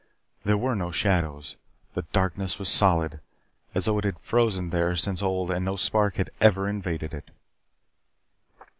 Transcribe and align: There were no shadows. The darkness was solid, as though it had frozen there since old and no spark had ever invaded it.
There 0.43 0.57
were 0.57 0.75
no 0.75 0.89
shadows. 0.89 1.57
The 1.93 2.01
darkness 2.11 2.57
was 2.57 2.69
solid, 2.69 3.19
as 3.75 3.85
though 3.85 3.99
it 3.99 4.03
had 4.03 4.17
frozen 4.17 4.71
there 4.71 4.95
since 4.95 5.21
old 5.21 5.51
and 5.51 5.63
no 5.63 5.75
spark 5.75 6.15
had 6.15 6.31
ever 6.41 6.67
invaded 6.67 7.13
it. 7.13 7.29